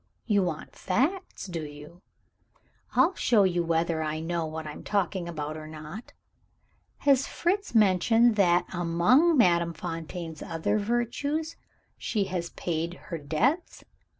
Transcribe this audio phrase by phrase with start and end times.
[0.25, 2.01] you want facts, do you?
[2.95, 6.13] I'll soon show you whether I know what I am talking about or not.
[6.97, 11.55] Has Fritz mentioned that among Madame Fontaine's other virtues,
[11.99, 13.83] she has paid her debts?